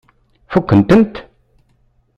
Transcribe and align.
Fukken-tent? 0.51 1.15